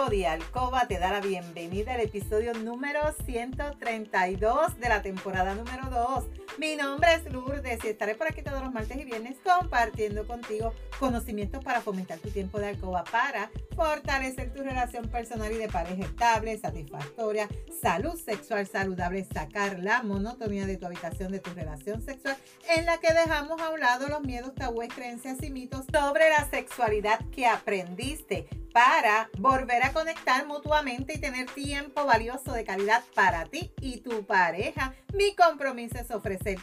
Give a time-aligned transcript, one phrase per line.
[0.00, 6.24] Alcoba te da la bienvenida al episodio número 132 de la temporada número 2.
[6.60, 10.74] Mi nombre es Lourdes y estaré por aquí todos los martes y viernes compartiendo contigo
[10.98, 16.04] conocimientos para fomentar tu tiempo de alcoba para fortalecer tu relación personal y de pareja
[16.04, 17.48] estable, satisfactoria,
[17.80, 22.36] salud sexual saludable, sacar la monotonía de tu habitación de tu relación sexual
[22.76, 26.46] en la que dejamos a un lado los miedos, tabúes, creencias y mitos sobre la
[26.50, 33.46] sexualidad que aprendiste para volver a conectar mutuamente y tener tiempo valioso de calidad para
[33.46, 34.94] ti y tu pareja.
[35.14, 36.10] Mi compromiso es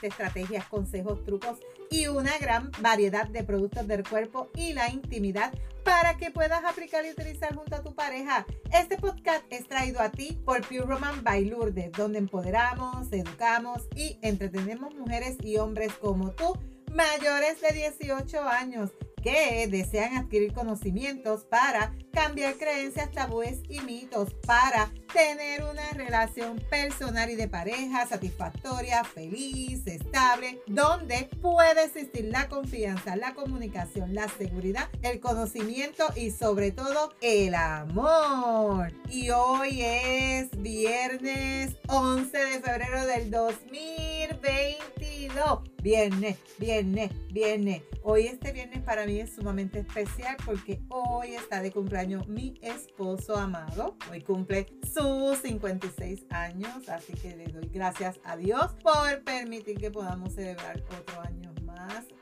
[0.01, 1.59] estrategias, consejos, trucos
[1.89, 7.05] y una gran variedad de productos del cuerpo y la intimidad para que puedas aplicar
[7.05, 8.45] y utilizar junto a tu pareja.
[8.73, 14.19] Este podcast es traído a ti por Pure Roman by Lourdes, donde empoderamos, educamos y
[14.21, 16.57] entretenemos mujeres y hombres como tú
[16.93, 24.91] mayores de 18 años que desean adquirir conocimientos para cambiar creencias, tabúes y mitos, para
[25.13, 33.15] tener una relación personal y de pareja satisfactoria, feliz, estable, donde puede existir la confianza,
[33.15, 38.91] la comunicación, la seguridad, el conocimiento y sobre todo el amor.
[39.09, 43.31] Y hoy es viernes 11 de febrero del
[44.47, 45.61] 2022.
[45.83, 47.83] Viernes, viernes, viernes.
[48.03, 53.35] Hoy este viernes para mí es sumamente especial porque hoy está de cumpleaños mi esposo
[53.35, 53.97] amado.
[54.09, 59.91] Hoy cumple sus 56 años, así que le doy gracias a Dios por permitir que
[59.91, 61.53] podamos celebrar otro año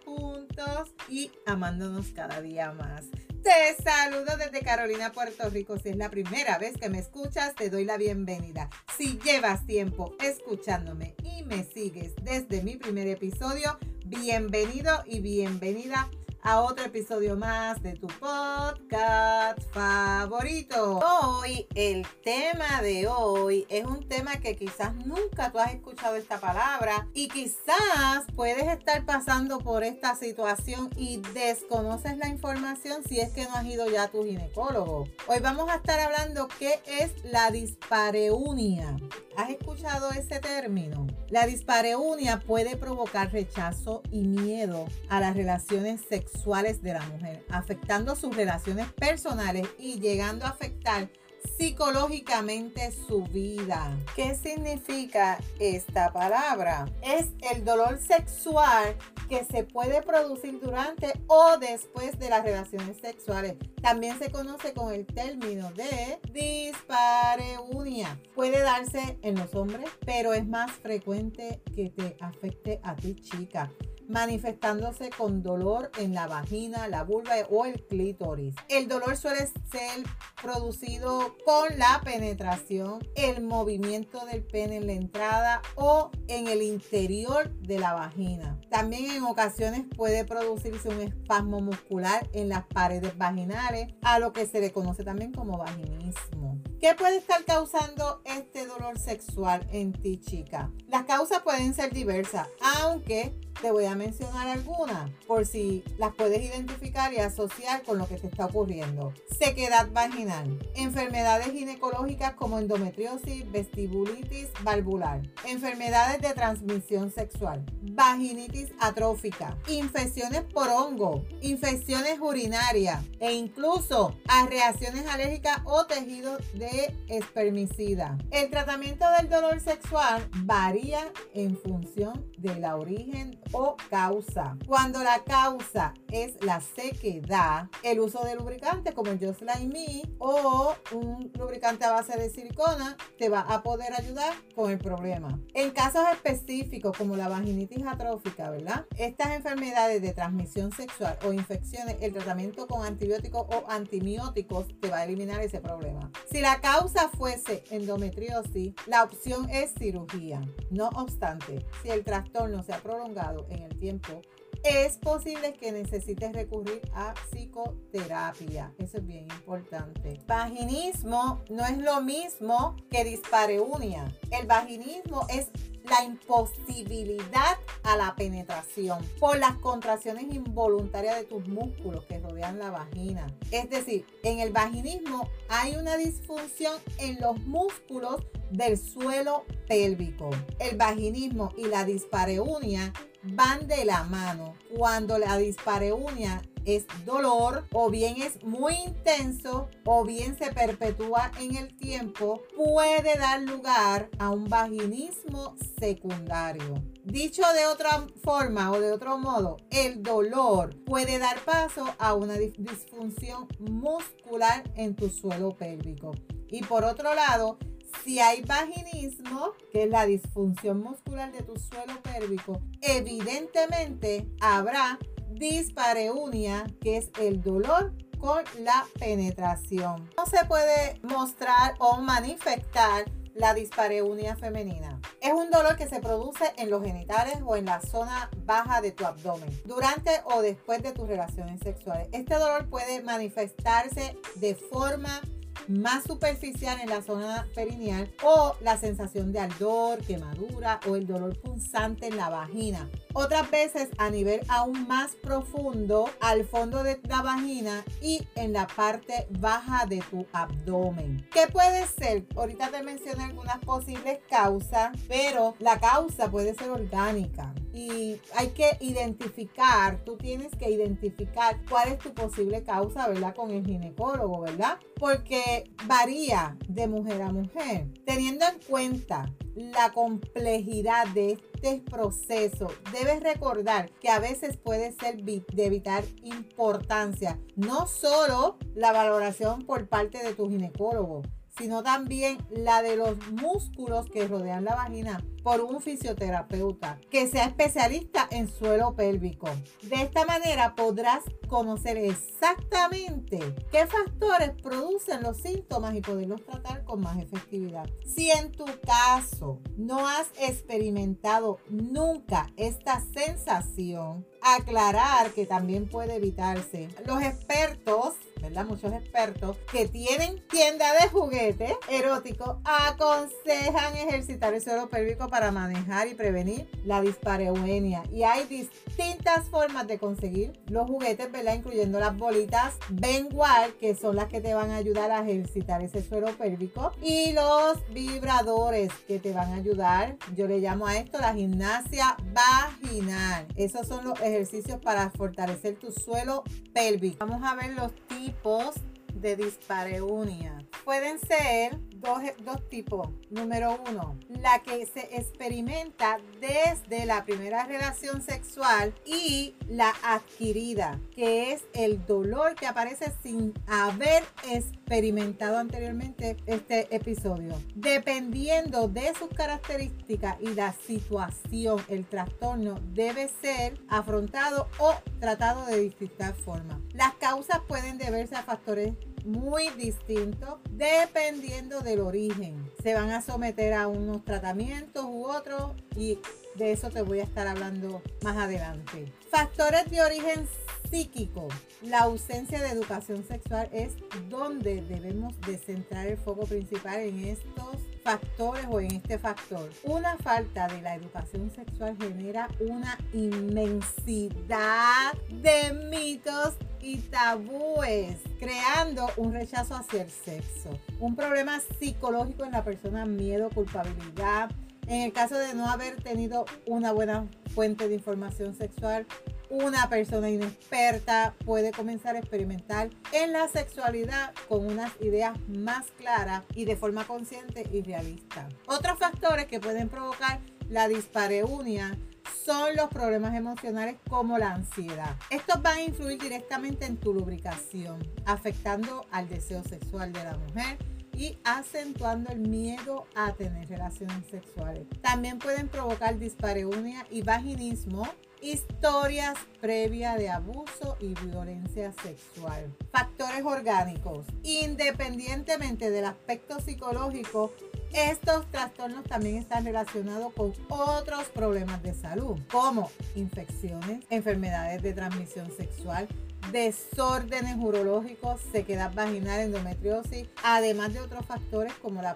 [0.06, 3.06] juntos y amándonos cada día más.
[3.44, 5.78] Te saludo desde Carolina, Puerto Rico.
[5.78, 8.70] Si es la primera vez que me escuchas, te doy la bienvenida.
[8.98, 16.10] Si llevas tiempo escuchándome y me sigues desde mi primer episodio, bienvenido y bienvenida
[16.46, 21.00] a otro episodio más de tu podcast favorito.
[21.00, 26.40] Hoy, el tema de hoy es un tema que quizás nunca tú has escuchado esta
[26.40, 33.32] palabra y quizás puedes estar pasando por esta situación y desconoces la información si es
[33.32, 35.08] que no has ido ya a tu ginecólogo.
[35.26, 38.96] Hoy vamos a estar hablando qué es la dispareunia.
[39.36, 41.08] ¿Has escuchado ese término?
[41.30, 48.16] La dispareunia puede provocar rechazo y miedo a las relaciones sexuales de la mujer, afectando
[48.16, 51.10] sus relaciones personales y llegando a afectar
[51.58, 53.98] psicológicamente su vida.
[54.16, 56.86] ¿Qué significa esta palabra?
[57.02, 58.96] Es el dolor sexual
[59.28, 63.56] que se puede producir durante o después de las relaciones sexuales.
[63.82, 68.20] También se conoce con el término de dispareunia.
[68.36, 73.72] Puede darse en los hombres, pero es más frecuente que te afecte a ti, chica
[74.08, 78.56] manifestándose con dolor en la vagina, la vulva o el clítoris.
[78.70, 80.04] El dolor suele ser
[80.42, 87.50] producido con la penetración, el movimiento del pene en la entrada o en el interior
[87.62, 88.60] de la vagina.
[88.70, 94.46] También en ocasiones puede producirse un espasmo muscular en las paredes vaginales, a lo que
[94.46, 96.60] se le conoce también como vaginismo.
[96.80, 100.72] ¿Qué puede estar causando este dolor sexual en ti, chica?
[100.88, 102.48] Las causas pueden ser diversas,
[102.82, 108.08] aunque te voy a mencionar algunas por si las puedes identificar y asociar con lo
[108.08, 109.14] que te está ocurriendo.
[109.40, 120.42] Sequedad vaginal, enfermedades ginecológicas como endometriosis, vestibulitis valvular, enfermedades de transmisión sexual, vaginitis atrófica, infecciones
[120.42, 123.04] por hongo, infecciones urinarias.
[123.20, 128.18] E incluso a reacciones alérgicas o tejidos de espermicida.
[128.32, 134.58] El tratamiento del dolor sexual varía en función de la origen o causa.
[134.68, 140.04] Cuando la causa es la sequedad, el uso de lubricante como el Just Like Me
[140.20, 145.40] o un lubricante a base de silicona te va a poder ayudar con el problema.
[145.54, 148.86] En casos específicos como la vaginitis atrófica, ¿verdad?
[148.98, 154.98] Estas enfermedades de transmisión sexual o infecciones, el tratamiento con antibióticos o antimióticos te va
[154.98, 156.12] a eliminar ese problema.
[156.32, 160.42] Si la causa fuese endometriosis, la opción es cirugía.
[160.70, 164.22] No obstante, si el trastorno se ha prolongado en el tiempo,
[164.64, 168.74] es posible que necesites recurrir a psicoterapia.
[168.80, 170.20] Eso es bien importante.
[170.26, 174.12] Vaginismo no es lo mismo que dispareunia.
[174.32, 175.50] El vaginismo es
[175.90, 182.72] la imposibilidad a la penetración por las contracciones involuntarias de tus músculos que rodean la
[182.72, 183.28] vagina.
[183.52, 190.32] Es decir, en el vaginismo hay una disfunción en los músculos del suelo pélvico.
[190.60, 192.92] El vaginismo y la dispareunia
[193.28, 194.56] van de la mano.
[194.76, 201.56] Cuando la dispareunia es dolor o bien es muy intenso o bien se perpetúa en
[201.56, 206.84] el tiempo, puede dar lugar a un vaginismo secundario.
[207.04, 212.34] Dicho de otra forma o de otro modo, el dolor puede dar paso a una
[212.34, 216.14] disfunción muscular en tu suelo pélvico.
[216.50, 217.58] Y por otro lado,
[218.04, 225.00] si hay vaginismo, que es la disfunción muscular de tu suelo pélvico, evidentemente habrá
[225.32, 230.10] dispareunia, que es el dolor con la penetración.
[230.18, 233.06] No se puede mostrar o manifestar
[233.36, 235.00] la dispareunia femenina.
[235.22, 238.92] Es un dolor que se produce en los genitales o en la zona baja de
[238.92, 242.08] tu abdomen durante o después de tus relaciones sexuales.
[242.14, 245.22] Este dolor puede manifestarse de forma
[245.68, 251.40] más superficial en la zona perineal o la sensación de ardor, quemadura o el dolor
[251.40, 252.90] punzante en la vagina.
[253.14, 258.68] Otras veces a nivel aún más profundo al fondo de la vagina y en la
[258.68, 261.28] parte baja de tu abdomen.
[261.32, 262.26] ¿Qué puede ser?
[262.36, 268.78] Ahorita te mencioné algunas posibles causas, pero la causa puede ser orgánica y hay que
[268.80, 273.36] identificar, tú tienes que identificar cuál es tu posible causa, ¿verdad?
[273.36, 274.80] Con el ginecólogo, ¿verdad?
[274.98, 275.44] Porque
[275.86, 277.88] varía de mujer a mujer.
[278.06, 285.24] Teniendo en cuenta la complejidad de este proceso, debes recordar que a veces puede ser
[285.24, 291.22] de vital importancia, no solo la valoración por parte de tu ginecólogo,
[291.58, 297.46] sino también la de los músculos que rodean la vagina por un fisioterapeuta que sea
[297.46, 299.48] especialista en suelo pélvico.
[299.84, 303.40] De esta manera podrás conocer exactamente
[303.72, 307.88] qué factores producen los síntomas y poderlos tratar con más efectividad.
[308.06, 316.90] Si en tu caso no has experimentado nunca esta sensación, aclarar que también puede evitarse.
[317.06, 318.66] Los expertos ¿verdad?
[318.66, 326.08] Muchos expertos que tienen tienda de juguetes eróticos aconsejan ejercitar el suelo pélvico para manejar
[326.08, 328.04] y prevenir la dispareunia.
[328.12, 331.56] Y hay distintas formas de conseguir los juguetes, ¿verdad?
[331.56, 336.04] Incluyendo las bolitas Benguard, que son las que te van a ayudar a ejercitar ese
[336.04, 336.92] suelo pélvico.
[337.02, 342.16] Y los vibradores que te van a ayudar, yo le llamo a esto la gimnasia
[342.34, 343.48] vaginal.
[343.56, 346.44] Esos son los ejercicios para fortalecer tu suelo
[346.74, 347.26] pélvico.
[347.26, 347.92] Vamos a ver los
[348.36, 348.76] tipos
[349.14, 350.58] de dispareunia.
[350.84, 353.10] Pueden ser dos, dos, tipos.
[353.30, 361.52] Número uno, la que se experimenta desde la primera relación sexual y la adquirida, que
[361.52, 367.60] es el dolor que aparece sin haber experimentado anteriormente este episodio.
[367.76, 375.80] Dependiendo de sus características y la situación, el trastorno debe ser afrontado o tratado de
[375.80, 376.78] distintas formas.
[376.94, 378.94] Las causas pueden deberse a factores
[379.26, 382.72] muy distintos dependiendo del origen.
[382.82, 386.20] Se van a someter a unos tratamientos u otros y
[386.56, 389.12] de eso te voy a estar hablando más adelante.
[389.30, 390.48] Factores de origen
[390.90, 391.48] psíquico.
[391.82, 393.94] La ausencia de educación sexual es
[394.30, 399.70] donde debemos de centrar el foco principal en estos factores o en este factor.
[399.84, 409.34] Una falta de la educación sexual genera una inmensidad de mitos y tabúes, creando un
[409.34, 410.70] rechazo hacia el sexo.
[411.00, 414.52] Un problema psicológico en la persona, miedo, culpabilidad.
[414.86, 417.26] En el caso de no haber tenido una buena
[417.56, 419.08] fuente de información sexual,
[419.50, 426.44] una persona inexperta puede comenzar a experimentar en la sexualidad con unas ideas más claras
[426.54, 428.48] y de forma consciente y realista.
[428.68, 430.40] Otros factores que pueden provocar
[430.70, 431.98] la dispareunia
[432.46, 435.16] son los problemas emocionales como la ansiedad.
[435.30, 440.78] Estos van a influir directamente en tu lubricación, afectando al deseo sexual de la mujer
[441.18, 444.86] y acentuando el miedo a tener relaciones sexuales.
[445.02, 448.08] También pueden provocar dispareunia y vaginismo,
[448.42, 452.76] historias previas de abuso y violencia sexual.
[452.92, 454.28] Factores orgánicos.
[454.44, 457.54] Independientemente del aspecto psicológico,
[457.96, 465.50] estos trastornos también están relacionados con otros problemas de salud, como infecciones, enfermedades de transmisión
[465.56, 466.08] sexual,
[466.52, 472.16] desórdenes urológicos, sequedad vaginal, endometriosis, además de otros factores como la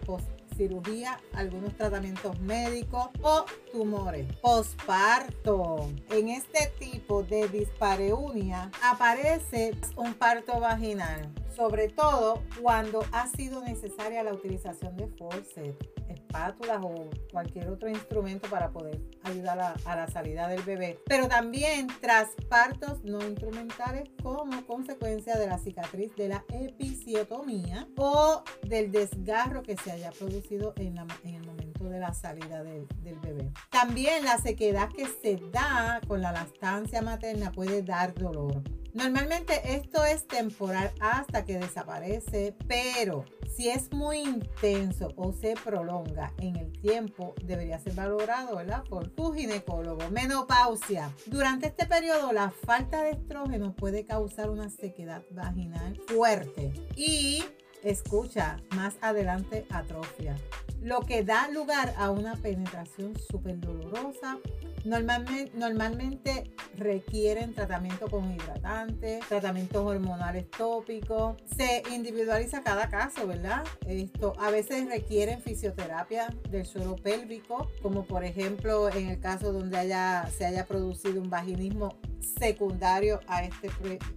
[0.59, 4.27] cirugía, algunos tratamientos médicos o tumores.
[4.41, 5.89] Posparto.
[6.11, 14.21] En este tipo de dispareunia aparece un parto vaginal, sobre todo cuando ha sido necesaria
[14.21, 15.98] la utilización de forceps.
[16.09, 20.99] Espátulas o cualquier otro instrumento para poder ayudar a, la salida del bebé.
[21.05, 28.43] Pero también tras partos no instrumentales como consecuencia de la cicatriz de la episiotomía o
[28.63, 31.58] del desgarro que se haya producido en, la, en el momento
[31.89, 32.87] de la salida del,
[33.21, 33.51] bebé.
[33.69, 38.61] También la sequedad que se da con la lactancia materna puede dar dolor.
[38.93, 43.23] Normalmente esto es temporal hasta que desaparece, pero
[43.55, 48.83] si es muy intenso o se prolonga en el tiempo, debería ser valorado ¿verdad?
[48.89, 50.09] por tu ginecólogo.
[50.09, 51.11] Menopausia.
[51.27, 57.43] Durante este periodo, la falta de estrógeno puede causar una sequedad vaginal fuerte y
[57.83, 60.35] escucha más adelante atrofia,
[60.81, 64.39] lo que da lugar a una penetración súper dolorosa
[64.85, 71.35] Normalmente, normalmente requieren tratamiento con hidratantes, tratamientos hormonales tópicos.
[71.57, 73.63] Se individualiza cada caso, ¿verdad?
[73.87, 79.77] Esto a veces requieren fisioterapia del suelo pélvico, como por ejemplo en el caso donde
[79.77, 83.69] haya, se haya producido un vaginismo secundario a este